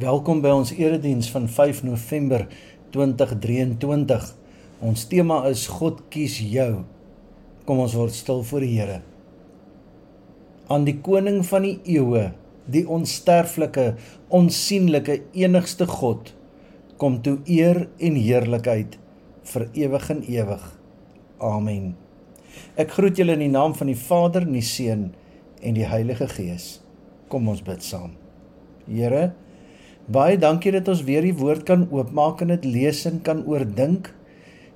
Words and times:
Welkom 0.00 0.38
by 0.40 0.48
ons 0.54 0.70
erediens 0.72 1.26
van 1.28 1.44
5 1.50 1.82
November 1.84 2.46
2023. 2.94 4.28
Ons 4.86 5.02
tema 5.10 5.42
is 5.50 5.66
God 5.68 5.98
kies 6.14 6.38
jou. 6.40 6.86
Kom 7.68 7.82
ons 7.82 7.96
word 7.98 8.14
stil 8.16 8.40
voor 8.48 8.64
die 8.64 8.70
Here. 8.78 9.00
Aan 10.72 10.86
die 10.86 10.94
koning 11.04 11.42
van 11.44 11.66
die 11.66 11.74
eeue, 11.98 12.30
die 12.70 12.84
onsterflike, 12.88 13.90
onsigbare 14.32 15.18
enigste 15.36 15.90
God, 15.90 16.32
kom 16.96 17.20
toe 17.26 17.36
eer 17.50 17.82
en 17.98 18.16
heerlikheid 18.16 18.96
vir 19.52 19.68
ewig 19.82 20.08
en 20.16 20.24
ewig. 20.30 20.64
Amen. 21.44 21.92
Ek 22.80 22.96
groet 22.96 23.20
julle 23.20 23.36
in 23.36 23.44
die 23.50 23.52
naam 23.52 23.76
van 23.76 23.92
die 23.92 24.00
Vader, 24.06 24.48
die 24.48 24.64
Seun 24.64 25.10
en 25.60 25.76
die 25.76 25.90
Heilige 25.92 26.30
Gees. 26.38 26.78
Kom 27.28 27.52
ons 27.52 27.60
bid 27.66 27.84
saam. 27.84 28.16
Here, 28.88 29.34
Baie 30.10 30.34
dankie 30.42 30.72
dat 30.74 30.88
ons 30.90 31.04
weer 31.06 31.22
die 31.22 31.36
woord 31.38 31.62
kan 31.68 31.84
oopmaak 31.94 32.40
en 32.42 32.50
dit 32.50 32.64
lees 32.66 33.04
en 33.06 33.20
kan 33.22 33.44
oordink 33.46 34.08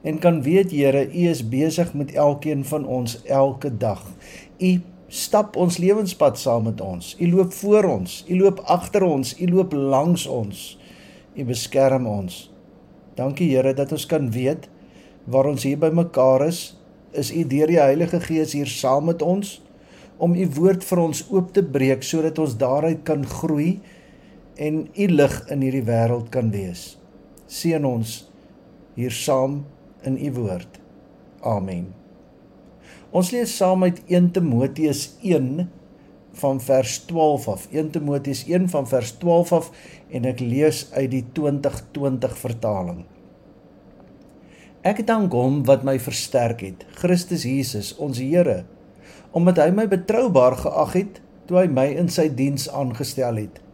en 0.07 0.21
kan 0.23 0.37
weet 0.45 0.71
Here, 0.71 1.09
U 1.11 1.23
is 1.27 1.41
besig 1.51 1.91
met 1.99 2.13
elkeen 2.15 2.63
van 2.65 2.85
ons 2.87 3.17
elke 3.27 3.73
dag. 3.73 4.05
U 4.63 4.71
stap 5.09 5.57
ons 5.59 5.79
lewenspad 5.83 6.39
saam 6.39 6.69
met 6.69 6.79
ons. 6.81 7.17
U 7.19 7.31
loop 7.33 7.51
voor 7.57 7.89
ons, 7.97 8.21
U 8.29 8.39
loop 8.39 8.61
agter 8.71 9.03
ons, 9.03 9.33
U 9.41 9.49
loop 9.51 9.75
langs 9.75 10.29
ons. 10.31 10.61
U 11.35 11.49
beskerm 11.49 12.07
ons. 12.07 12.39
Dankie 13.19 13.51
Here 13.57 13.75
dat 13.75 13.91
ons 13.97 14.07
kan 14.07 14.31
weet 14.31 14.69
waar 15.27 15.51
ons 15.51 15.67
hier 15.67 15.81
bymekaar 15.83 16.47
is, 16.47 16.77
is 17.11 17.33
U 17.35 17.43
deur 17.43 17.75
die 17.75 17.81
Heilige 17.83 18.23
Gees 18.23 18.55
hier 18.55 18.71
saam 18.71 19.11
met 19.11 19.23
ons 19.23 19.57
om 20.23 20.39
U 20.39 20.47
woord 20.61 20.87
vir 20.87 21.05
ons 21.09 21.27
oop 21.35 21.51
te 21.57 21.67
breek 21.67 22.07
sodat 22.07 22.39
ons 22.39 22.55
daaruit 22.61 23.03
kan 23.03 23.27
groei 23.27 23.81
en 24.55 24.89
u 24.95 25.07
lig 25.07 25.35
in 25.51 25.63
hierdie 25.65 25.85
wêreld 25.87 26.31
kan 26.35 26.51
wees. 26.55 26.95
Seën 27.51 27.85
ons 27.85 28.25
hier 28.95 29.15
saam 29.15 29.65
in 30.07 30.19
u 30.19 30.31
woord. 30.39 30.79
Amen. 31.43 31.91
Ons 33.15 33.31
lees 33.35 33.57
saam 33.57 33.83
uit 33.87 34.01
1 34.11 34.31
Timoteus 34.35 35.17
1 35.23 35.67
van 36.39 36.61
vers 36.61 36.99
12 37.07 37.49
af. 37.49 37.67
1 37.71 37.91
Timoteus 37.95 38.45
1 38.47 38.69
van 38.69 38.87
vers 38.89 39.13
12 39.19 39.53
af 39.53 39.71
en 40.11 40.31
ek 40.31 40.41
lees 40.43 40.87
uit 40.95 41.11
die 41.11 41.25
2020 41.33 42.39
vertaling. 42.39 43.05
Ek 44.85 45.01
dank 45.07 45.33
hom 45.33 45.63
wat 45.65 45.85
my 45.87 45.97
versterk 45.99 46.61
het, 46.61 46.83
Christus 47.01 47.47
Jesus, 47.49 47.95
ons 47.97 48.21
Here, 48.21 48.65
omdat 49.33 49.59
hy 49.63 49.71
my 49.75 49.87
betroubaar 49.89 50.59
geag 50.61 50.99
het 50.99 51.23
toe 51.49 51.63
hy 51.63 51.69
my 51.73 51.87
in 51.97 52.11
sy 52.13 52.29
diens 52.29 52.69
aangestel 52.69 53.41
het 53.41 53.65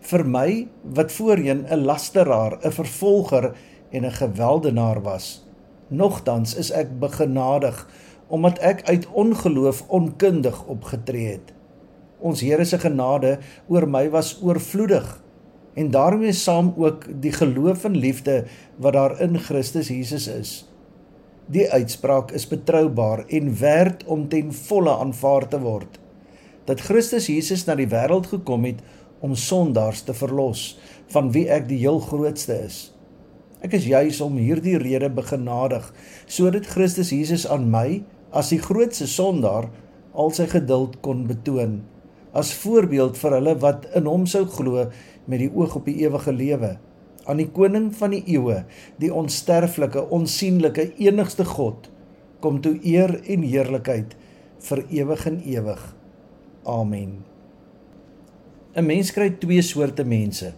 vir 0.00 0.24
my 0.24 0.68
wat 0.82 1.12
voorheen 1.12 1.66
'n 1.70 1.84
lasteraar, 1.84 2.58
'n 2.62 2.72
vervolger 2.72 3.54
en 3.90 4.04
'n 4.04 4.12
geweldenaar 4.12 5.02
was. 5.02 5.44
Nogtans 5.88 6.54
is 6.54 6.70
ek 6.70 6.98
begenadig 6.98 7.88
omdat 8.26 8.58
ek 8.58 8.82
uit 8.88 9.06
ongeloof 9.12 9.84
onkundig 9.88 10.64
opgetree 10.66 11.26
het. 11.26 11.52
Ons 12.18 12.40
Here 12.40 12.64
se 12.64 12.78
genade 12.78 13.38
oor 13.68 13.88
my 13.88 14.08
was 14.10 14.38
oorvloedig 14.42 15.22
en 15.74 15.90
daarmee 15.90 16.32
saam 16.32 16.72
ook 16.76 17.06
die 17.20 17.32
geloof 17.32 17.84
en 17.84 17.96
liefde 17.96 18.44
wat 18.76 18.92
daar 18.92 19.20
in 19.20 19.38
Christus 19.38 19.88
Jesus 19.88 20.26
is. 20.26 20.52
Die 21.46 21.70
uitspraak 21.70 22.30
is 22.30 22.48
betroubaar 22.48 23.24
en 23.26 23.58
werd 23.58 24.04
om 24.04 24.28
ten 24.28 24.52
volle 24.52 24.96
aanvaar 24.96 25.48
te 25.48 25.60
word. 25.60 25.98
Dat 26.64 26.80
Christus 26.80 27.26
Jesus 27.26 27.66
na 27.66 27.74
die 27.76 27.90
wêreld 27.90 28.30
gekom 28.30 28.64
het 28.64 28.80
om 29.24 29.36
sondaars 29.38 30.04
te 30.04 30.16
verlos 30.16 30.74
van 31.14 31.30
wie 31.32 31.46
ek 31.52 31.68
die 31.70 31.80
heel 31.80 32.02
grootste 32.04 32.58
is. 32.66 32.78
Ek 33.64 33.78
is 33.78 33.88
juis 33.88 34.20
om 34.20 34.36
hierdie 34.36 34.76
rede 34.82 35.08
begenadig 35.08 35.88
sodat 36.26 36.68
Christus 36.68 37.14
Jesus 37.14 37.48
aan 37.48 37.70
my 37.72 38.02
as 38.34 38.52
die 38.52 38.60
grootste 38.60 39.08
sondaar 39.08 39.70
al 40.14 40.32
sy 40.36 40.46
geduld 40.50 41.00
kon 41.06 41.24
betoon 41.30 41.80
as 42.34 42.52
voorbeeld 42.64 43.18
vir 43.18 43.36
hulle 43.38 43.54
wat 43.62 43.86
in 43.98 44.08
hom 44.10 44.26
sou 44.30 44.42
glo 44.50 44.88
met 45.30 45.40
die 45.42 45.50
oog 45.50 45.78
op 45.78 45.88
die 45.88 46.00
ewige 46.02 46.34
lewe 46.34 46.74
aan 47.30 47.40
die 47.40 47.48
koning 47.56 47.88
van 47.96 48.14
die 48.16 48.24
eeue 48.36 48.60
die 49.02 49.12
onsterflike 49.22 50.02
onsigbare 50.14 50.90
enigste 51.02 51.46
God 51.54 51.88
kom 52.44 52.58
toe 52.64 52.74
eer 52.82 53.16
en 53.22 53.46
heerlikheid 53.46 54.18
vir 54.66 54.82
ewig 55.02 55.28
en 55.30 55.38
ewig 55.56 55.86
amen 56.74 57.22
'n 58.74 58.86
mens 58.86 59.12
kry 59.14 59.30
twee 59.38 59.62
soorte 59.62 60.04
mense. 60.04 60.52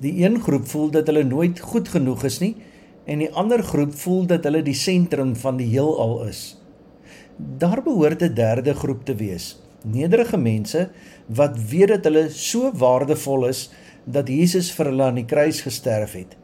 Die 0.00 0.24
een 0.24 0.40
groep 0.40 0.66
voel 0.66 0.90
dat 0.90 1.06
hulle 1.06 1.24
nooit 1.24 1.60
goed 1.60 1.88
genoeg 1.88 2.24
is 2.24 2.38
nie 2.40 2.54
en 3.04 3.20
die 3.20 3.32
ander 3.36 3.62
groep 3.62 3.92
voel 3.94 4.24
dat 4.26 4.44
hulle 4.48 4.62
die 4.64 4.76
sentrum 4.76 5.34
van 5.36 5.58
die 5.60 5.66
heelal 5.68 6.24
is. 6.24 6.56
Daar 7.36 7.82
behoort 7.84 8.22
'n 8.22 8.34
derde 8.34 8.74
groep 8.74 9.04
te 9.04 9.14
wees. 9.14 9.60
Nederige 9.84 10.36
mense 10.36 10.88
wat 11.26 11.58
weet 11.68 11.88
dat 11.88 12.04
hulle 12.04 12.30
so 12.30 12.72
waardevol 12.72 13.46
is 13.46 13.70
dat 14.04 14.28
Jesus 14.28 14.72
vir 14.72 14.86
hulle 14.86 15.02
aan 15.02 15.20
die 15.20 15.28
kruis 15.28 15.60
gesterf 15.60 16.12
het. 16.12 16.36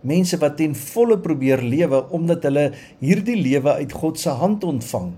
Mense 0.00 0.38
wat 0.38 0.56
ten 0.56 0.74
volle 0.74 1.18
probeer 1.18 1.62
lewe 1.62 2.08
omdat 2.10 2.42
hulle 2.42 2.72
hierdie 2.98 3.36
lewe 3.36 3.72
uit 3.72 3.92
God 3.92 4.18
se 4.18 4.30
hand 4.30 4.64
ontvang. 4.64 5.12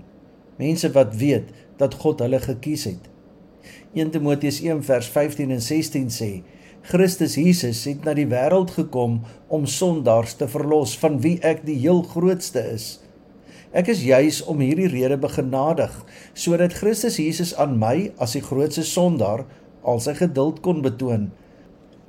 Mense 0.57 0.91
wat 0.91 1.15
weet 1.15 1.51
dat 1.77 1.93
God 1.93 2.19
hulle 2.19 2.39
gekies 2.39 2.83
het. 2.83 3.09
1 3.93 4.11
Timoteus 4.11 4.61
1 4.61 4.83
vers 4.87 5.09
15 5.13 5.51
en 5.51 5.61
16 5.61 6.11
sê: 6.13 6.31
Christus 6.87 7.35
Jesus 7.35 7.83
het 7.89 8.05
na 8.07 8.13
die 8.15 8.27
wêreld 8.29 8.71
gekom 8.77 9.21
om 9.47 9.65
sondaars 9.67 10.37
te 10.39 10.47
verlos 10.47 10.97
van 11.01 11.19
wie 11.23 11.35
ek 11.43 11.65
die 11.67 11.79
heel 11.81 12.03
grootste 12.07 12.63
is. 12.73 12.99
Ek 13.75 13.89
is 13.91 14.05
juis 14.07 14.39
om 14.47 14.61
hierdie 14.63 14.87
rede 14.93 15.17
begenadig 15.19 15.91
sodat 16.33 16.77
Christus 16.79 17.19
Jesus 17.19 17.51
aan 17.59 17.75
my 17.81 18.13
as 18.23 18.37
die 18.37 18.45
grootste 18.45 18.85
sondaar 18.87 19.43
al 19.83 19.99
sy 20.03 20.15
geduld 20.15 20.63
kon 20.63 20.79
betoon 20.85 21.27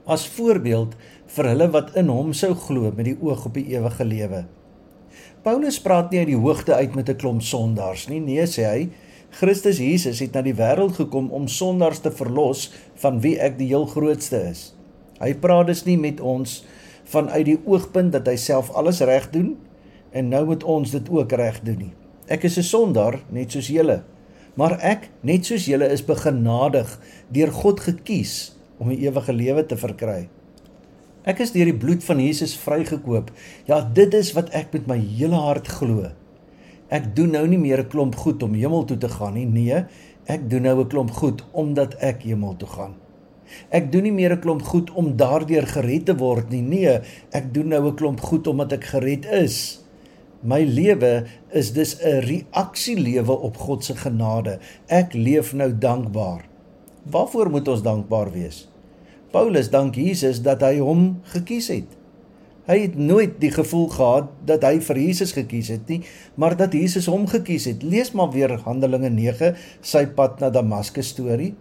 as 0.08 0.24
voorbeeld 0.38 0.94
vir 1.34 1.50
hulle 1.50 1.68
wat 1.74 1.92
in 2.00 2.08
hom 2.12 2.32
sou 2.36 2.54
glo 2.56 2.88
met 2.96 3.10
die 3.10 3.18
oog 3.20 3.44
op 3.50 3.58
die 3.58 3.66
ewige 3.74 4.06
lewe. 4.08 4.46
Paulus 5.44 5.78
praat 5.84 6.10
nie 6.10 6.22
uit 6.22 6.30
die 6.32 6.40
hoogte 6.40 6.74
uit 6.74 6.96
met 6.96 7.10
'n 7.12 7.20
klomp 7.20 7.42
sondaars 7.42 8.08
nie, 8.08 8.20
nee 8.20 8.46
sê 8.46 8.64
hy, 8.64 8.88
Christus 9.30 9.78
Jesus 9.78 10.22
het 10.24 10.32
na 10.34 10.42
die 10.42 10.56
wêreld 10.56 10.96
gekom 10.96 11.28
om 11.36 11.48
sondaars 11.52 12.00
te 12.00 12.10
verlos 12.10 12.68
van 13.02 13.20
wie 13.20 13.36
ek 13.36 13.58
die 13.58 13.68
heel 13.70 13.86
grootste 13.86 14.40
is. 14.48 14.72
Hy 15.20 15.34
praat 15.42 15.68
dus 15.68 15.84
nie 15.84 15.98
met 16.00 16.20
ons 16.20 16.62
vanuit 17.08 17.44
die 17.48 17.58
oogpunt 17.66 18.12
dat 18.14 18.28
hy 18.28 18.36
self 18.40 18.70
alles 18.78 19.02
reg 19.04 19.28
doen 19.34 19.56
en 20.16 20.30
nou 20.32 20.44
moet 20.48 20.64
ons 20.64 20.90
dit 20.90 21.10
ook 21.12 21.32
reg 21.36 21.60
doen 21.66 21.78
nie. 21.88 21.94
Ek 22.28 22.44
is 22.44 22.58
'n 22.58 22.62
sondaar 22.62 23.20
net 23.30 23.52
soos 23.52 23.68
julle, 23.68 24.02
maar 24.54 24.78
ek 24.80 25.10
net 25.22 25.44
soos 25.44 25.66
julle 25.66 25.88
is 25.88 26.04
begenadig 26.04 26.98
deur 27.28 27.52
God 27.52 27.80
gekies 27.80 28.56
om 28.78 28.88
die 28.88 29.06
ewige 29.06 29.32
lewe 29.32 29.66
te 29.66 29.76
verkry. 29.76 30.28
Ek 31.24 31.40
is 31.40 31.52
deur 31.52 31.68
die 31.68 31.76
bloed 31.76 32.04
van 32.04 32.20
Jesus 32.20 32.56
vrygekoop. 32.56 33.30
Ja, 33.66 33.80
dit 33.80 34.14
is 34.14 34.32
wat 34.32 34.50
ek 34.50 34.72
met 34.72 34.86
my 34.86 34.98
hele 34.98 35.36
hart 35.36 35.68
glo. 35.68 36.08
Ek 36.88 37.10
doen 37.16 37.30
nou 37.30 37.46
nie 37.46 37.58
meer 37.58 37.80
'n 37.84 37.88
klomp 37.88 38.14
goed 38.16 38.42
om 38.42 38.54
hemel 38.54 38.84
toe 38.84 38.96
te 38.96 39.08
gaan 39.08 39.34
nie. 39.34 39.46
Nee, 39.46 39.84
ek 40.26 40.50
doen 40.50 40.62
nou 40.62 40.80
'n 40.80 40.88
klomp 40.88 41.10
goed 41.10 41.44
omdat 41.52 41.94
ek 42.00 42.22
hemel 42.22 42.56
toe 42.56 42.68
gaan. 42.68 42.94
Ek 43.70 43.92
doen 43.92 44.02
nie 44.02 44.12
meer 44.12 44.32
'n 44.32 44.40
klomp 44.40 44.62
goed 44.62 44.90
om 44.90 45.16
daardeur 45.16 45.66
gered 45.66 46.06
te 46.06 46.16
word 46.16 46.50
nie. 46.50 46.62
Nee, 46.62 47.00
ek 47.30 47.54
doen 47.54 47.68
nou 47.68 47.88
'n 47.88 47.94
klomp 47.94 48.20
goed 48.20 48.46
omdat 48.46 48.72
ek 48.72 48.84
gered 48.84 49.24
is. 49.26 49.84
My 50.40 50.62
lewe 50.62 51.24
is 51.50 51.72
dus 51.72 51.98
'n 52.00 52.20
reaksielewe 52.20 53.38
op 53.38 53.56
God 53.56 53.84
se 53.84 53.96
genade. 53.96 54.58
Ek 54.86 55.12
leef 55.12 55.52
nou 55.52 55.78
dankbaar. 55.78 56.44
Waarvoor 57.10 57.50
moet 57.50 57.68
ons 57.68 57.82
dankbaar 57.82 58.32
wees? 58.32 58.68
Paulus 59.30 59.70
dank 59.70 59.94
Jesus 59.94 60.42
dat 60.42 60.60
hy 60.60 60.78
hom 60.78 61.20
gekies 61.22 61.68
het. 61.68 61.97
Hy 62.68 62.76
het 62.82 62.98
nooit 63.00 63.38
die 63.40 63.50
gevoel 63.52 63.86
gehad 63.88 64.32
dat 64.44 64.64
hy 64.68 64.74
vir 64.84 65.00
Jesus 65.00 65.32
gekies 65.32 65.70
het 65.72 65.88
nie, 65.88 66.02
maar 66.36 66.52
dat 66.56 66.74
Jesus 66.76 67.08
hom 67.08 67.24
gekies 67.30 67.64
het. 67.70 67.82
Lees 67.82 68.12
maar 68.12 68.28
weer 68.34 68.52
Handelinge 68.66 69.08
9, 69.14 69.54
sy 69.80 70.04
pad 70.12 70.42
na 70.42 70.50
Damaskus 70.52 71.14
storie. 71.14 71.54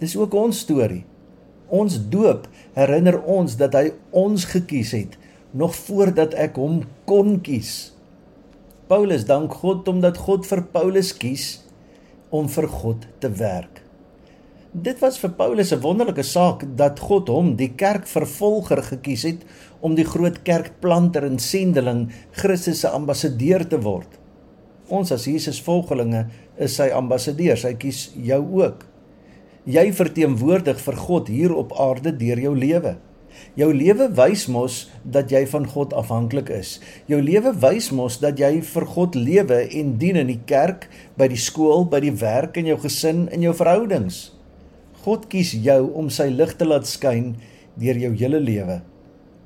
Dis 0.00 0.16
ook 0.16 0.32
ons 0.38 0.62
storie. 0.64 1.04
Ons 1.68 1.98
doop 2.08 2.46
herinner 2.78 3.18
ons 3.28 3.58
dat 3.60 3.76
hy 3.76 3.90
ons 4.16 4.46
gekies 4.48 4.94
het 4.96 5.18
nog 5.52 5.74
voordat 5.76 6.32
ek 6.36 6.56
hom 6.60 6.80
kon 7.08 7.36
kies. 7.44 7.92
Paulus 8.88 9.26
dank 9.28 9.52
God 9.60 9.88
omdat 9.88 10.16
God 10.24 10.48
vir 10.48 10.64
Paulus 10.72 11.12
kies 11.16 11.58
om 12.32 12.48
vir 12.48 12.68
God 12.72 13.04
te 13.20 13.28
werk. 13.36 13.82
Dit 14.78 15.00
was 15.02 15.16
vir 15.18 15.30
Paulus 15.34 15.72
'n 15.72 15.80
wonderlike 15.80 16.22
saak 16.22 16.62
dat 16.76 17.00
God 17.00 17.28
hom, 17.28 17.56
die 17.56 17.72
kerkvervolger, 17.74 18.82
gekies 18.82 19.22
het 19.22 19.40
om 19.80 19.94
die 19.94 20.04
groot 20.04 20.42
kerkplanter 20.42 21.24
en 21.24 21.38
sendeling 21.38 22.12
Christus 22.30 22.80
se 22.80 22.88
ambassadeur 22.88 23.66
te 23.68 23.80
word. 23.80 24.18
Ons 24.88 25.10
as 25.12 25.24
Jesus 25.24 25.62
volgelinge 25.62 26.26
is 26.58 26.74
sy 26.74 26.90
ambassadeurs. 26.90 27.62
Hy 27.62 27.74
kies 27.74 28.10
jou 28.14 28.62
ook. 28.62 28.86
Jy 29.64 29.92
verteenwoordig 29.92 30.80
vir 30.80 30.96
God 30.96 31.28
hier 31.28 31.54
op 31.54 31.72
aarde 31.72 32.16
deur 32.16 32.38
jou 32.38 32.56
lewe. 32.56 32.96
Jou 33.54 33.74
lewe 33.74 34.08
wys 34.14 34.46
mos 34.46 34.90
dat 35.02 35.30
jy 35.30 35.46
van 35.46 35.66
God 35.66 35.92
afhanklik 35.92 36.48
is. 36.50 36.80
Jou 37.06 37.22
lewe 37.22 37.52
wys 37.52 37.90
mos 37.90 38.18
dat 38.18 38.38
jy 38.38 38.62
vir 38.62 38.86
God 38.86 39.14
lewe 39.14 39.68
en 39.70 39.98
dien 39.98 40.16
in 40.16 40.26
die 40.26 40.40
kerk, 40.44 40.88
by 41.16 41.28
die 41.28 41.36
skool, 41.36 41.84
by 41.84 42.00
die 42.00 42.14
werk 42.14 42.56
en 42.56 42.66
jou 42.66 42.78
gesin 42.78 43.28
en 43.28 43.40
jou 43.40 43.54
verhoudings. 43.54 44.37
God 45.08 45.30
kies 45.32 45.54
jou 45.64 45.86
om 45.96 46.10
sy 46.12 46.26
lig 46.28 46.50
te 46.60 46.66
laat 46.68 46.84
skyn 46.84 47.30
deur 47.80 47.96
jou 47.96 48.10
hele 48.20 48.40
lewe. 48.44 48.82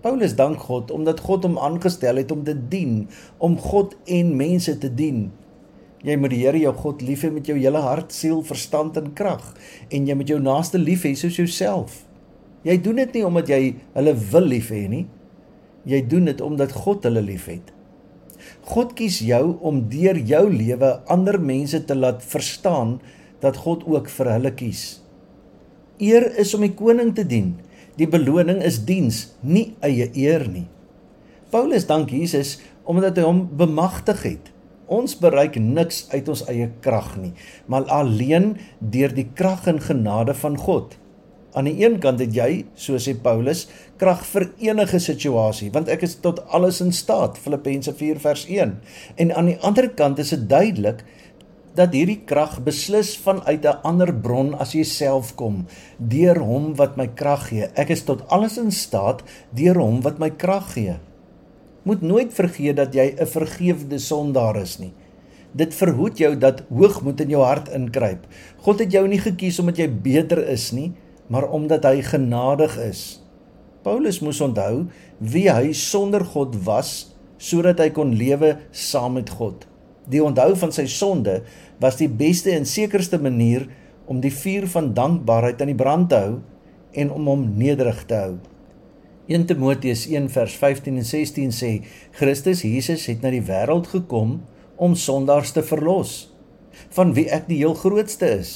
Paulus 0.02 0.32
dank 0.34 0.64
God 0.66 0.90
omdat 0.90 1.20
God 1.22 1.44
hom 1.46 1.60
aangestel 1.62 2.18
het 2.18 2.32
om 2.34 2.40
te 2.42 2.56
dien, 2.72 3.04
om 3.38 3.54
God 3.62 3.92
en 4.10 4.32
mense 4.34 4.72
te 4.82 4.88
dien. 4.90 5.28
Jy 6.02 6.16
moet 6.18 6.32
die 6.34 6.40
Here 6.42 6.58
jou 6.58 6.72
God 6.74 7.04
lief 7.06 7.22
hê 7.22 7.30
met 7.30 7.46
jou 7.46 7.54
hele 7.54 7.78
hart, 7.84 8.10
siel, 8.10 8.40
verstand 8.42 8.98
en 8.98 9.12
krag 9.14 9.52
en 9.94 10.08
jy 10.08 10.16
moet 10.18 10.32
jou 10.32 10.40
naaste 10.42 10.80
lief 10.82 11.04
hê 11.06 11.12
soos 11.20 11.38
jouself. 11.38 12.00
Jy 12.66 12.80
doen 12.82 12.98
dit 13.04 13.20
nie 13.20 13.22
omdat 13.28 13.52
jy 13.54 13.60
hulle 13.94 14.16
wil 14.32 14.50
lief 14.50 14.72
hê 14.74 14.82
nie. 14.90 15.04
Jy 15.86 16.00
doen 16.10 16.26
dit 16.26 16.42
omdat 16.42 16.74
God 16.82 17.06
hulle 17.06 17.22
liefhet. 17.22 17.70
God 18.66 18.96
kies 18.98 19.20
jou 19.22 19.60
om 19.62 19.84
deur 19.92 20.18
jou 20.18 20.42
lewe 20.50 20.90
ander 21.10 21.38
mense 21.38 21.78
te 21.86 21.94
laat 21.94 22.26
verstaan 22.26 22.96
dat 23.42 23.62
God 23.62 23.86
ook 23.86 24.10
vir 24.10 24.32
hulle 24.34 24.54
kies. 24.58 25.01
Eer 26.02 26.24
is 26.42 26.50
om 26.56 26.64
die 26.66 26.74
koning 26.74 27.12
te 27.14 27.22
dien. 27.26 27.54
Die 28.00 28.08
beloning 28.10 28.62
is 28.64 28.80
diens, 28.88 29.28
nie 29.40 29.74
eie 29.84 30.08
eer 30.18 30.48
nie. 30.50 30.66
Paulus 31.52 31.86
dank 31.86 32.10
Jesus 32.10 32.56
omdat 32.88 33.20
hy 33.20 33.26
hom 33.28 33.44
bemagtig 33.60 34.24
het. 34.26 34.48
Ons 34.92 35.14
bereik 35.20 35.54
niks 35.62 36.08
uit 36.10 36.26
ons 36.28 36.42
eie 36.50 36.66
krag 36.84 37.14
nie, 37.20 37.30
maar 37.70 37.86
alleen 37.94 38.56
deur 38.80 39.14
die 39.14 39.28
krag 39.38 39.68
en 39.70 39.78
genade 39.80 40.34
van 40.40 40.58
God. 40.58 40.96
Aan 41.54 41.68
die 41.68 41.84
een 41.84 41.98
kant 42.00 42.20
het 42.20 42.32
jy, 42.32 42.64
so 42.74 42.96
sê 42.96 43.12
Paulus, 43.12 43.66
krag 44.00 44.24
vir 44.30 44.48
enige 44.64 44.98
situasie, 45.04 45.68
want 45.72 45.90
ek 45.92 46.02
is 46.08 46.16
tot 46.24 46.40
alles 46.48 46.80
in 46.80 46.94
staat, 46.96 47.36
Filippense 47.38 47.92
4 47.94 48.20
vers 48.24 48.46
1. 48.48 48.72
En 49.20 49.34
aan 49.36 49.50
die 49.52 49.58
ander 49.60 49.90
kant 49.92 50.20
is 50.22 50.32
dit 50.32 50.48
duidelik 50.48 51.04
dat 51.74 51.94
hierdie 51.96 52.20
krag 52.28 52.58
beslis 52.64 53.14
vanuit 53.16 53.64
'n 53.64 53.80
ander 53.82 54.12
bron 54.12 54.54
as 54.54 54.72
jouself 54.72 55.34
kom, 55.34 55.66
deur 55.98 56.38
hom 56.38 56.74
wat 56.76 56.96
my 56.96 57.06
krag 57.06 57.48
gee. 57.48 57.66
Ek 57.74 57.90
is 57.90 58.04
tot 58.04 58.28
alles 58.28 58.58
in 58.58 58.70
staat 58.70 59.22
deur 59.50 59.78
hom 59.80 60.00
wat 60.02 60.18
my 60.18 60.30
krag 60.30 60.72
gee. 60.72 60.96
Moet 61.82 62.02
nooit 62.02 62.32
vergeet 62.32 62.76
dat 62.76 62.94
jy 62.94 63.14
'n 63.18 63.26
vergeefde 63.26 63.98
sondaar 63.98 64.56
is 64.56 64.78
nie. 64.78 64.92
Dit 65.52 65.74
verhoed 65.74 66.18
jou 66.18 66.36
dat 66.38 66.62
hoogmoed 66.68 67.20
in 67.20 67.28
jou 67.28 67.42
hart 67.42 67.68
inkruip. 67.68 68.26
God 68.56 68.78
het 68.78 68.92
jou 68.92 69.08
nie 69.08 69.20
gekies 69.20 69.58
omdat 69.58 69.76
jy 69.76 69.88
beter 69.88 70.48
is 70.48 70.72
nie, 70.72 70.92
maar 71.28 71.50
omdat 71.50 71.84
hy 71.84 72.02
genadig 72.02 72.78
is. 72.78 73.20
Paulus 73.82 74.20
moes 74.20 74.40
onthou 74.40 74.86
wie 75.18 75.50
hy 75.50 75.72
sonder 75.72 76.24
God 76.24 76.56
was 76.64 77.14
sodat 77.38 77.78
hy 77.78 77.90
kon 77.90 78.14
lewe 78.14 78.58
saam 78.70 79.12
met 79.12 79.30
God. 79.30 79.71
Die 80.10 80.22
onthou 80.22 80.54
van 80.58 80.72
sy 80.74 80.86
sonde 80.90 81.42
was 81.82 81.98
die 82.00 82.10
beste 82.10 82.50
en 82.54 82.66
sekerste 82.66 83.20
manier 83.22 83.68
om 84.10 84.22
die 84.22 84.32
vuur 84.34 84.66
van 84.72 84.94
dankbaarheid 84.96 85.60
aan 85.62 85.70
die 85.70 85.78
brand 85.78 86.08
te 86.10 86.22
hou 86.24 86.40
en 86.98 87.12
om 87.14 87.28
hom 87.30 87.44
nederig 87.58 88.02
te 88.10 88.18
hou. 88.18 88.34
1 89.30 89.46
Timoteus 89.46 90.08
1 90.10 90.26
vers 90.34 90.56
15 90.58 90.98
en 90.98 91.06
16 91.06 91.54
sê 91.54 91.70
Christus 92.18 92.64
Jesus 92.66 93.06
het 93.06 93.22
na 93.22 93.30
die 93.30 93.44
wêreld 93.46 93.86
gekom 93.92 94.40
om 94.82 94.98
sondaars 94.98 95.54
te 95.54 95.62
verlos 95.62 96.32
van 96.96 97.12
wie 97.14 97.28
ek 97.30 97.46
die 97.46 97.60
heel 97.60 97.76
grootste 97.78 98.28
is. 98.40 98.52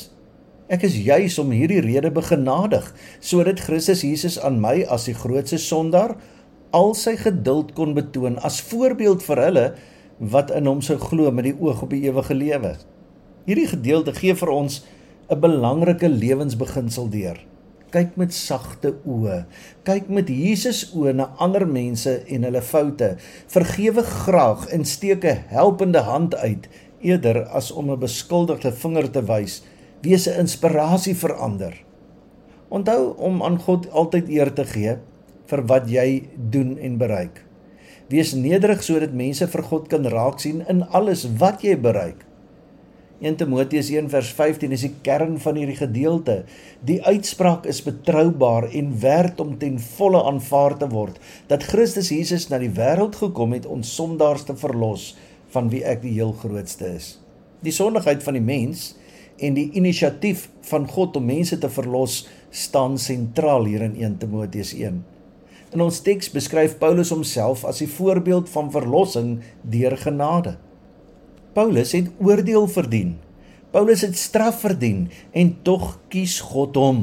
Ek 0.66 0.82
is 0.88 0.96
juis 0.98 1.36
om 1.38 1.52
hierdie 1.54 1.84
rede 1.84 2.10
begenadig 2.10 2.88
sodat 3.22 3.62
Christus 3.62 4.02
Jesus 4.02 4.40
aan 4.42 4.58
my 4.60 4.80
as 4.90 5.06
die 5.06 5.14
grootste 5.14 5.60
sondaar 5.62 6.16
al 6.74 6.96
sy 6.98 7.14
geduld 7.20 7.70
kon 7.78 7.94
betoon 7.94 8.40
as 8.44 8.58
voorbeeld 8.66 9.22
vir 9.22 9.42
hulle 9.46 9.66
wat 10.18 10.50
in 10.50 10.66
hom 10.66 10.82
sou 10.82 10.98
glo 10.98 11.30
met 11.30 11.44
die 11.44 11.56
oog 11.60 11.82
op 11.82 11.90
die 11.90 12.04
ewige 12.08 12.34
lewe. 12.34 12.76
Hierdie 13.46 13.68
gedeelte 13.70 14.14
gee 14.16 14.34
vir 14.34 14.50
ons 14.50 14.84
'n 15.30 15.40
belangrike 15.40 16.08
lewensbeginsel 16.08 17.08
deur. 17.10 17.38
Kyk 17.90 18.16
met 18.16 18.34
sagte 18.34 18.94
oë. 19.06 19.44
Kyk 19.84 20.08
met 20.08 20.28
Jesus 20.28 20.92
oë 20.94 21.14
na 21.14 21.30
ander 21.38 21.66
mense 21.66 22.22
en 22.26 22.42
hulle 22.42 22.62
foute. 22.62 23.16
Vergewe 23.46 24.02
graag 24.02 24.66
en 24.68 24.84
steek 24.84 25.24
'n 25.24 25.44
helpende 25.48 25.98
hand 25.98 26.34
uit 26.34 26.68
eerder 27.00 27.44
as 27.44 27.70
om 27.72 27.90
'n 27.90 27.98
beskuldigde 27.98 28.72
vinger 28.72 29.10
te 29.10 29.22
wys 29.22 29.62
wees 30.02 30.26
'n 30.28 30.40
inspirasie 30.40 31.14
vir 31.14 31.34
ander. 31.34 31.74
Onthou 32.68 33.14
om 33.16 33.42
aan 33.42 33.58
God 33.58 33.90
altyd 33.90 34.28
eer 34.28 34.52
te 34.52 34.64
gee 34.64 34.98
vir 35.46 35.66
wat 35.66 35.90
jy 35.90 36.28
doen 36.36 36.78
en 36.78 36.98
bereik. 36.98 37.45
Wees 38.06 38.36
nederig 38.38 38.84
sodat 38.86 39.14
mense 39.18 39.48
vir 39.50 39.62
God 39.66 39.88
kan 39.90 40.06
raak 40.06 40.38
sien 40.38 40.60
in 40.70 40.84
alles 40.94 41.24
wat 41.40 41.64
jy 41.66 41.74
bereik. 41.74 42.20
1 43.18 43.38
Timoteus 43.40 43.88
1:15 43.90 44.74
is 44.76 44.84
die 44.84 44.92
kern 45.02 45.40
van 45.40 45.56
hierdie 45.56 45.78
gedeelte. 45.78 46.44
Die 46.86 47.00
uitspraak 47.02 47.66
is 47.66 47.82
betroubaar 47.82 48.68
en 48.70 48.92
werd 49.00 49.40
om 49.40 49.56
ten 49.58 49.80
volle 49.80 50.20
aanvaar 50.22 50.76
te 50.78 50.88
word 50.92 51.18
dat 51.48 51.64
Christus 51.64 52.12
Jesus 52.12 52.48
na 52.48 52.60
die 52.62 52.70
wêreld 52.70 53.16
gekom 53.16 53.56
het 53.56 53.66
om 53.66 53.82
sondaars 53.82 54.44
te 54.44 54.54
verlos 54.54 55.16
van 55.50 55.72
wie 55.72 55.82
ek 55.82 56.02
die 56.02 56.14
heel 56.20 56.32
grootste 56.32 56.92
is. 56.94 57.16
Die 57.64 57.72
sondigheid 57.72 58.22
van 58.22 58.38
die 58.38 58.44
mens 58.44 58.94
en 59.40 59.56
die 59.56 59.70
inisiatief 59.72 60.46
van 60.70 60.86
God 60.86 61.16
om 61.16 61.26
mense 61.26 61.58
te 61.58 61.68
verlos 61.68 62.28
staan 62.50 62.98
sentraal 62.98 63.64
hier 63.64 63.82
in 63.82 63.96
1 63.96 64.18
Timoteus 64.18 64.74
1. 64.74 65.15
In 65.76 65.82
ons 65.84 65.98
teks 66.00 66.30
beskryf 66.32 66.78
Paulus 66.80 67.10
homself 67.12 67.60
as 67.68 67.82
die 67.82 67.90
voorbeeld 67.90 68.48
van 68.48 68.70
verlossing 68.72 69.42
deur 69.60 69.92
genade. 70.00 70.54
Paulus 71.52 71.92
het 71.92 72.08
oordeel 72.16 72.64
verdien. 72.72 73.10
Paulus 73.76 74.00
het 74.06 74.16
straf 74.16 74.62
verdien 74.62 75.10
en 75.36 75.52
tog 75.68 75.98
kies 76.08 76.38
God 76.40 76.80
hom. 76.80 77.02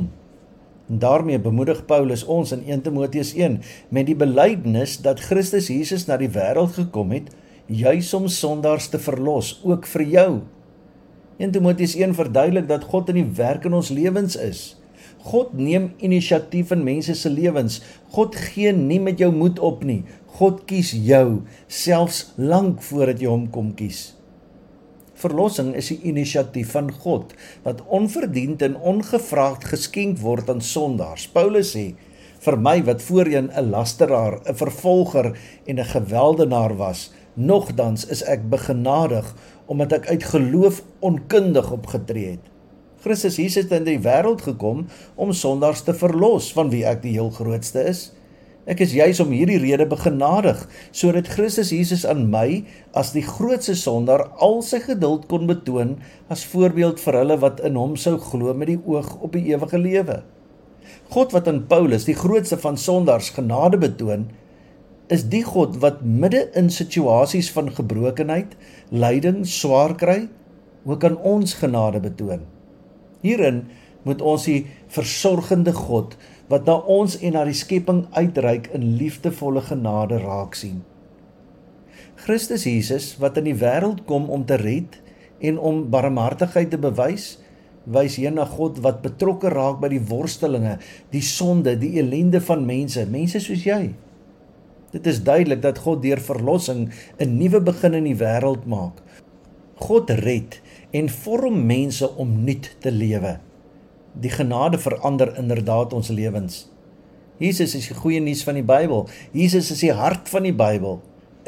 En 0.90 1.04
daarmee 1.06 1.38
bemoedig 1.38 1.86
Paulus 1.86 2.26
ons 2.26 2.56
in 2.58 2.66
1 2.66 2.82
Timoteus 2.90 3.36
1 3.38 3.62
met 3.94 4.10
die 4.10 4.18
belydenis 4.18 4.98
dat 5.06 5.22
Christus 5.22 5.70
Jesus 5.70 6.08
na 6.10 6.18
die 6.18 6.34
wêreld 6.34 6.74
gekom 6.74 7.14
het 7.14 7.30
juis 7.70 8.10
om 8.18 8.26
sondaars 8.26 8.90
te 8.90 8.98
verlos, 8.98 9.60
ook 9.62 9.86
vir 9.94 10.10
jou 10.18 10.30
1 11.38 11.54
Timoteus 11.54 11.94
1 11.94 12.18
verduidelik 12.18 12.66
dat 12.74 12.90
God 12.90 13.14
in 13.14 13.22
die 13.22 13.32
werk 13.38 13.70
in 13.70 13.78
ons 13.78 13.94
lewens 13.94 14.34
is. 14.34 14.72
God 15.24 15.54
neem 15.56 15.94
inisiatief 16.04 16.74
in 16.76 16.84
mense 16.84 17.16
se 17.16 17.30
lewens. 17.32 17.80
God 18.16 18.36
gee 18.36 18.74
nie 18.76 19.00
met 19.00 19.22
jou 19.24 19.32
moed 19.32 19.60
op 19.64 19.86
nie. 19.88 20.02
God 20.40 20.66
kies 20.68 20.92
jou 20.92 21.44
selfs 21.72 22.34
lank 22.38 22.82
voordat 22.84 23.22
jy 23.24 23.32
hom 23.32 23.48
kom 23.54 23.72
kies. 23.78 24.12
Verlossing 25.24 25.72
is 25.80 25.92
die 25.94 26.02
inisiatief 26.10 26.74
van 26.76 26.90
God 26.92 27.32
wat 27.64 27.84
onverdiend 27.88 28.66
en 28.66 28.76
ongevraagd 28.76 29.70
geskenk 29.72 30.20
word 30.20 30.50
aan 30.52 30.62
sondaars. 30.62 31.30
Paulus 31.32 31.72
sê: 31.76 31.94
"Vir 32.44 32.58
my 32.58 32.84
wat 32.84 33.02
voorheen 33.02 33.50
'n 33.52 33.70
lasteraar, 33.70 34.42
'n 34.44 34.56
vervolger 34.56 35.38
en 35.66 35.80
'n 35.80 35.92
geweldenaar 35.96 36.76
was, 36.78 37.12
nogtans 37.36 38.06
is 38.06 38.24
ek 38.24 38.50
begenadig 38.50 39.34
omdat 39.66 39.94
ek 39.94 40.08
uit 40.08 40.24
geloof 40.24 40.84
onkundig 41.00 41.72
opgetree 41.72 42.36
het. 42.36 42.53
Christus 43.04 43.36
Jesus 43.36 43.66
het 43.66 43.74
in 43.76 43.88
die 43.88 44.00
wêreld 44.00 44.46
gekom 44.46 44.86
om 45.20 45.34
sondaars 45.36 45.82
te 45.84 45.96
verlos 45.98 46.54
van 46.56 46.70
wie 46.72 46.86
ek 46.88 47.02
die 47.04 47.18
heel 47.18 47.34
grootste 47.36 47.84
is. 47.90 48.06
Ek 48.64 48.80
is 48.86 48.94
juis 48.96 49.20
om 49.20 49.34
hierdie 49.36 49.60
rede 49.60 49.84
begenadig 49.92 50.62
sodat 50.96 51.28
Christus 51.34 51.74
Jesus 51.76 52.06
aan 52.08 52.30
my 52.32 52.62
as 52.96 53.12
die 53.12 53.26
grootste 53.28 53.76
sondaar 53.76 54.30
al 54.40 54.62
sy 54.64 54.80
geduld 54.86 55.26
kon 55.28 55.50
betoon 55.50 55.98
as 56.32 56.46
voorbeeld 56.48 57.04
vir 57.04 57.20
hulle 57.20 57.38
wat 57.44 57.60
in 57.68 57.76
hom 57.76 57.98
sou 58.00 58.16
glo 58.30 58.56
met 58.56 58.72
die 58.72 58.80
oog 58.80 59.18
op 59.20 59.36
die 59.36 59.50
ewige 59.52 59.82
lewe. 59.84 60.22
God 61.12 61.36
wat 61.36 61.52
aan 61.52 61.66
Paulus 61.68 62.08
die 62.08 62.16
grootste 62.16 62.56
van 62.64 62.80
sondaars 62.80 63.34
genade 63.36 63.82
betoon, 63.84 64.30
is 65.12 65.28
die 65.28 65.44
God 65.44 65.76
wat 65.84 66.00
midde 66.08 66.46
in 66.56 66.72
situasies 66.72 67.52
van 67.52 67.68
gebrokenheid, 67.76 68.56
lyding, 68.96 69.44
swaar 69.44 69.98
kry, 70.00 70.24
ook 70.88 71.04
aan 71.04 71.20
ons 71.20 71.60
genade 71.60 72.00
betoon. 72.00 72.53
Hierin 73.24 73.64
moet 74.04 74.22
ons 74.22 74.46
die 74.50 74.66
versorgende 74.92 75.74
God 75.76 76.18
wat 76.52 76.68
na 76.68 76.76
ons 76.92 77.16
en 77.24 77.38
na 77.38 77.46
die 77.48 77.58
skepping 77.58 78.04
uitreik 78.12 78.70
in 78.76 78.98
liefdevolle 79.00 79.64
genade 79.64 80.20
raak 80.22 80.58
sien. 80.60 80.82
Christus 82.24 82.68
Jesus 82.68 83.14
wat 83.24 83.40
in 83.40 83.48
die 83.50 83.58
wêreld 83.58 84.04
kom 84.10 84.30
om 84.32 84.44
te 84.48 84.60
red 84.60 85.00
en 85.44 85.58
om 85.60 85.86
barmhartigheid 85.92 86.70
te 86.72 86.80
bewys, 86.80 87.38
wys 87.84 88.16
hier 88.20 88.32
na 88.32 88.46
God 88.48 88.80
wat 88.84 89.02
betrokke 89.04 89.52
raak 89.52 89.82
by 89.82 89.90
die 89.92 90.04
worstelinge, 90.08 90.78
die 91.12 91.24
sonde, 91.24 91.76
die 91.80 91.98
elende 92.00 92.40
van 92.44 92.64
mense, 92.68 93.04
mense 93.12 93.42
soos 93.44 93.66
jy. 93.68 93.92
Dit 94.94 95.10
is 95.10 95.24
duidelik 95.26 95.64
dat 95.64 95.82
God 95.84 96.04
deur 96.04 96.22
verlossing 96.22 96.92
'n 97.20 97.38
nuwe 97.40 97.60
begin 97.60 97.94
in 97.94 98.08
die 98.08 98.20
wêreld 98.20 98.68
maak. 98.68 99.02
God 99.82 100.10
red 100.10 100.62
en 100.94 101.10
vorm 101.10 101.64
mense 101.66 102.06
om 102.22 102.36
nuut 102.46 102.70
te 102.80 102.92
lewe. 102.94 103.38
Die 104.22 104.30
genade 104.30 104.78
verander 104.78 105.32
inderdaad 105.42 105.94
ons 105.94 106.12
lewens. 106.14 106.68
Jesus 107.42 107.74
is 107.74 107.88
die 107.90 107.98
goeie 107.98 108.22
nuus 108.22 108.44
van 108.46 108.60
die 108.60 108.66
Bybel. 108.66 109.08
Jesus 109.34 109.72
is 109.74 109.82
die 109.82 109.94
hart 109.98 110.30
van 110.30 110.46
die 110.46 110.54
Bybel. 110.54 111.00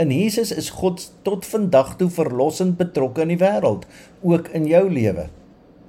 In 0.02 0.10
Jesus 0.12 0.50
is 0.52 0.72
God 0.76 1.06
tot 1.24 1.46
vandag 1.46 1.94
toe 2.00 2.10
verlossend 2.12 2.76
betrokke 2.80 3.24
in 3.24 3.36
die 3.36 3.40
wêreld, 3.40 3.86
ook 4.26 4.50
in 4.58 4.66
jou 4.68 4.84
lewe. 4.92 5.30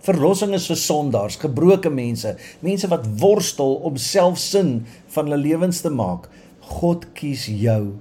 Verlossing 0.06 0.52
is 0.54 0.68
vir 0.70 0.78
sondaars, 0.78 1.40
gebroke 1.42 1.90
mense, 1.90 2.36
mense 2.62 2.86
wat 2.92 3.08
worstel 3.18 3.80
om 3.88 3.96
selfsin 3.98 4.84
van 5.16 5.26
hulle 5.26 5.40
lewens 5.42 5.80
te 5.82 5.90
maak. 5.90 6.28
God 6.76 7.08
kies 7.16 7.48
jou. 7.48 7.96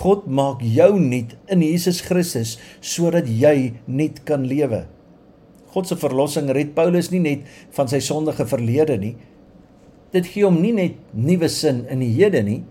God 0.00 0.24
maak 0.32 0.62
jou 0.64 0.94
nuut 0.96 1.34
in 1.52 1.60
Jesus 1.60 1.98
Christus 2.06 2.54
sodat 2.80 3.26
jy 3.28 3.74
nuut 3.84 4.22
kan 4.24 4.46
lewe. 4.48 4.86
God 5.74 5.90
se 5.90 5.98
verlossing 6.00 6.48
red 6.56 6.72
Paulus 6.74 7.10
nie 7.12 7.20
net 7.20 7.50
van 7.76 7.90
sy 7.90 8.00
sondige 8.02 8.46
verlede 8.48 8.96
nie. 8.98 9.12
Dit 10.14 10.30
gee 10.32 10.46
hom 10.46 10.56
nie 10.62 10.72
net 10.74 10.96
nuwe 11.12 11.50
sin 11.52 11.84
in 11.92 12.00
die 12.02 12.14
hede 12.16 12.40
nie, 12.46 12.62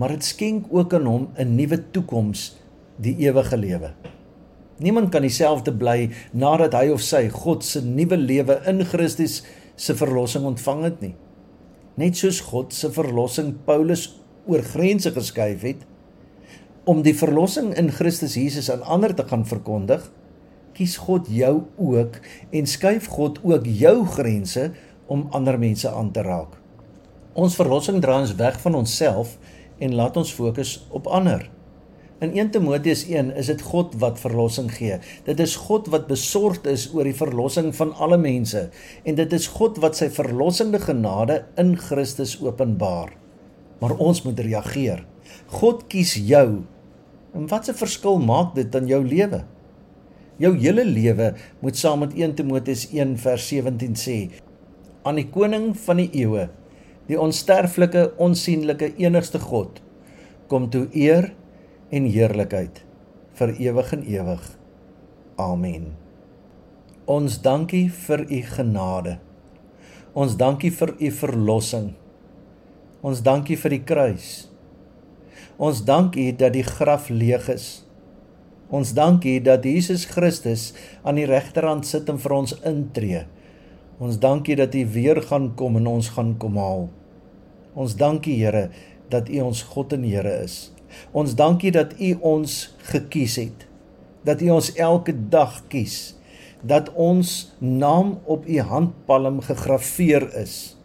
maar 0.00 0.16
dit 0.16 0.24
skenk 0.24 0.72
ook 0.72 0.96
aan 0.96 1.06
hom 1.06 1.28
'n 1.36 1.56
nuwe 1.56 1.78
toekoms, 1.92 2.56
die 2.96 3.14
ewige 3.28 3.56
lewe. 3.56 3.92
Niemand 4.80 5.12
kan 5.12 5.22
dieselfde 5.22 5.72
bly 5.72 6.10
nadat 6.32 6.72
hy 6.72 6.88
of 6.88 7.02
sy 7.02 7.28
God 7.28 7.64
se 7.64 7.80
nuwe 7.80 8.16
lewe 8.16 8.62
in 8.66 8.84
Christus 8.84 9.42
se 9.76 9.94
verlossing 9.94 10.44
ontvang 10.44 10.82
het 10.84 11.00
nie. 11.00 11.14
Net 11.96 12.16
soos 12.16 12.40
God 12.40 12.72
se 12.72 12.88
verlossing 12.88 13.54
Paulus 13.66 14.16
oor 14.46 14.62
grense 14.62 15.10
geskuif 15.12 15.60
het 15.60 15.89
om 16.90 17.04
die 17.06 17.14
verlossing 17.14 17.70
in 17.78 17.92
Christus 17.94 18.34
Jesus 18.34 18.70
aan 18.72 18.82
ander 18.82 19.12
te 19.14 19.22
gaan 19.30 19.44
verkondig, 19.46 20.08
kies 20.74 20.96
God 21.04 21.28
jou 21.30 21.68
ook 21.78 22.16
en 22.56 22.66
skuif 22.66 23.06
God 23.12 23.38
ook 23.46 23.68
jou 23.68 24.00
grense 24.16 24.70
om 25.10 25.28
ander 25.36 25.58
mense 25.60 25.90
aan 25.90 26.10
te 26.14 26.24
raak. 26.26 26.56
Ons 27.38 27.54
verlossing 27.58 28.00
dra 28.02 28.16
ons 28.24 28.34
weg 28.40 28.58
van 28.64 28.78
onsself 28.80 29.36
en 29.78 29.94
laat 29.94 30.18
ons 30.18 30.32
fokus 30.34 30.80
op 30.90 31.06
ander. 31.06 31.44
In 32.20 32.34
1 32.34 32.50
Timoteus 32.56 33.04
1 33.06 33.30
is 33.38 33.52
dit 33.52 33.62
God 33.64 33.94
wat 34.02 34.18
verlossing 34.20 34.72
gee. 34.74 34.98
Dit 35.28 35.38
is 35.40 35.54
God 35.68 35.86
wat 35.94 36.10
besorgd 36.10 36.66
is 36.68 36.88
oor 36.92 37.06
die 37.06 37.16
verlossing 37.16 37.70
van 37.76 37.94
alle 38.02 38.18
mense 38.20 38.66
en 39.04 39.20
dit 39.20 39.38
is 39.38 39.46
God 39.54 39.78
wat 39.84 40.00
sy 40.00 40.10
verlossende 40.12 40.82
genade 40.82 41.44
in 41.60 41.76
Christus 41.78 42.34
openbaar. 42.42 43.14
Maar 43.80 43.96
ons 43.96 44.24
moet 44.26 44.42
reageer. 44.42 45.06
God 45.54 45.86
kies 45.92 46.18
jou. 46.18 46.66
En 47.34 47.46
wat 47.46 47.68
'n 47.68 47.74
verskil 47.74 48.18
maak 48.18 48.54
dit 48.54 48.76
aan 48.76 48.86
jou 48.86 49.04
lewe? 49.04 49.44
Jou 50.36 50.56
hele 50.56 50.84
lewe 50.84 51.34
moet 51.60 51.76
saam 51.76 51.98
met 51.98 52.14
1 52.14 52.34
Timoteus 52.34 52.88
1 52.92 53.18
vers 53.18 53.48
17 53.48 53.94
sê: 53.94 54.30
Aan 55.02 55.14
die 55.14 55.28
koning 55.28 55.76
van 55.76 55.96
die 55.96 56.10
eeue, 56.12 56.48
die 57.06 57.20
onsterflike, 57.20 58.12
onsigbare 58.16 58.96
enigste 58.96 59.38
God, 59.38 59.82
kom 60.46 60.70
toe 60.70 60.88
eer 60.92 61.32
en 61.90 62.04
heerlikheid 62.04 62.84
vir 63.32 63.54
ewig 63.60 63.92
en 63.92 64.02
ewig. 64.02 64.58
Amen. 65.36 65.96
Ons 67.06 67.40
dankie 67.42 67.88
vir 67.90 68.26
u 68.28 68.42
genade. 68.42 69.18
Ons 70.12 70.36
dankie 70.36 70.70
vir 70.70 70.94
u 70.98 71.10
verlossing. 71.10 71.94
Ons 73.02 73.22
dankie 73.22 73.56
vir 73.56 73.70
die 73.70 73.84
kruis. 73.84 74.49
Ons 75.60 75.82
dank 75.84 76.16
U 76.16 76.30
dat 76.40 76.54
die 76.56 76.64
graf 76.64 77.10
leeg 77.12 77.44
is. 77.52 77.82
Ons 78.72 78.94
dank 78.96 79.26
U 79.28 79.34
dat 79.44 79.66
Jesus 79.68 80.06
Christus 80.08 80.70
aan 81.04 81.20
die 81.20 81.26
regterhand 81.28 81.84
sit 81.84 82.08
en 82.08 82.20
vir 82.22 82.32
ons 82.32 82.54
intree. 82.64 83.26
Ons 84.00 84.16
dank 84.22 84.48
U 84.48 84.56
dat 84.56 84.72
U 84.72 84.86
weer 84.94 85.20
gaan 85.28 85.50
kom 85.60 85.76
en 85.76 85.90
ons 85.90 86.08
gaan 86.16 86.32
kom 86.40 86.56
haal. 86.56 86.88
Ons 87.76 87.98
dank 88.00 88.24
U 88.24 88.38
Here 88.40 88.70
dat 89.12 89.28
U 89.28 89.44
ons 89.50 89.62
God 89.74 89.92
en 89.98 90.08
Here 90.08 90.32
is. 90.46 90.72
Ons 91.12 91.36
dank 91.36 91.60
U 91.60 91.76
dat 91.76 91.92
U 92.00 92.14
ons 92.32 92.58
gekies 92.88 93.36
het. 93.44 93.68
Dat 94.24 94.40
U 94.40 94.54
ons 94.56 94.72
elke 94.80 95.12
dag 95.12 95.60
kies. 95.68 96.16
Dat 96.64 96.88
ons 96.96 97.50
naam 97.60 98.16
op 98.24 98.48
U 98.48 98.60
handpalm 98.64 99.44
gegraveer 99.44 100.30
is. 100.40 100.78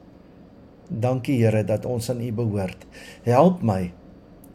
Dankie 0.91 1.39
Here 1.39 1.63
dat 1.63 1.87
ons 1.87 2.11
aan 2.11 2.19
U 2.19 2.33
behoort. 2.43 2.83
Help 3.23 3.63
my 3.63 3.93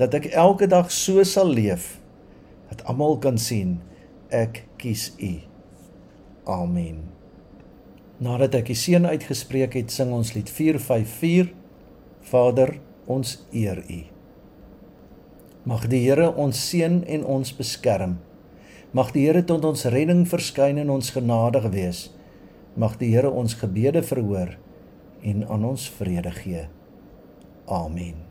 dat 0.01 0.17
ek 0.17 0.31
elke 0.33 0.67
dag 0.71 0.89
so 0.95 1.23
sal 1.29 1.51
leef 1.53 1.99
dat 2.71 2.85
almal 2.89 3.19
kan 3.21 3.39
sien 3.39 3.79
ek 4.33 4.65
kies 4.81 5.11
U. 5.19 5.33
Amen. 6.49 7.03
Nadat 8.21 8.55
ek 8.61 8.71
die 8.71 8.79
seën 8.79 9.07
uitgespreek 9.09 9.75
het, 9.79 9.93
sing 9.93 10.13
ons 10.15 10.33
lied 10.37 10.51
454 10.53 11.57
Vader, 12.31 12.77
ons 13.11 13.39
eer 13.57 13.81
U. 13.91 14.01
Mag 15.69 15.87
die 15.93 16.03
Here 16.05 16.31
ons 16.41 16.61
seën 16.71 17.03
en 17.05 17.27
ons 17.27 17.53
beskerm. 17.57 18.19
Mag 18.97 19.13
die 19.17 19.27
Here 19.27 19.43
tot 19.47 19.67
ons 19.67 19.87
redding 19.93 20.25
verskyn 20.29 20.81
en 20.83 20.95
ons 20.95 21.13
genadig 21.17 21.69
wees. 21.75 22.07
Mag 22.77 22.97
die 23.03 23.13
Here 23.13 23.33
ons 23.33 23.59
gebede 23.61 24.05
verhoor 24.07 24.57
en 25.21 25.47
aan 25.49 25.71
ons 25.75 25.91
vrede 26.01 26.33
gee. 26.41 26.67
Amen. 27.69 28.30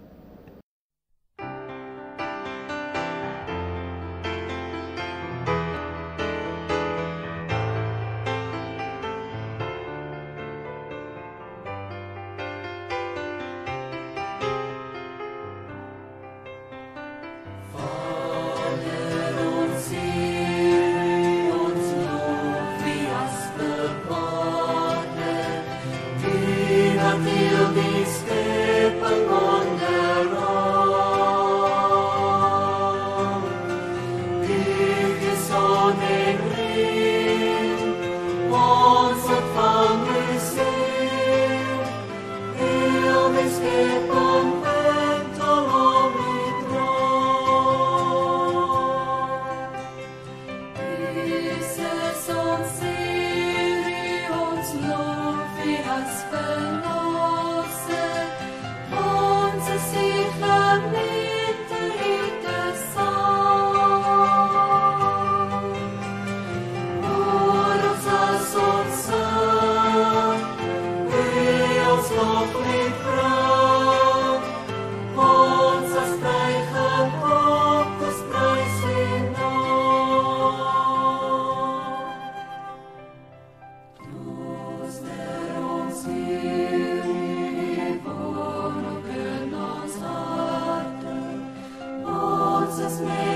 Christmas. 93.00 93.29